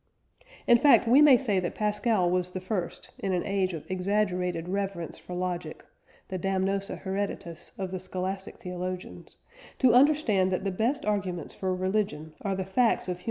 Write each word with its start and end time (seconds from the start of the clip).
In 0.65 0.79
fact, 0.79 1.07
we 1.07 1.21
may 1.21 1.37
say 1.37 1.59
that 1.59 1.75
Pascal 1.75 2.27
was 2.27 2.49
the 2.49 2.59
first, 2.59 3.11
in 3.19 3.33
an 3.33 3.45
age 3.45 3.71
of 3.75 3.85
exaggerated 3.87 4.67
reverence 4.67 5.19
for 5.19 5.35
logic 5.35 5.85
(the 6.29 6.39
damnosa 6.39 6.97
hereditas 7.03 7.71
of 7.77 7.91
the 7.91 7.99
Scholastic 7.99 8.55
theologians) 8.57 9.37
to 9.77 9.93
understand 9.93 10.51
that 10.51 10.63
the 10.63 10.71
best 10.71 11.05
arguments 11.05 11.53
for 11.53 11.75
religion 11.75 12.33
are 12.41 12.55
the 12.55 12.63
facts 12.63 12.67
of 12.67 12.69
human 12.71 12.71
experience, 12.71 12.77
and 12.77 12.77
the 12.77 12.77
conditions 12.79 13.01
of 13.01 13.05
human 13.05 13.17
life. 13.17 13.19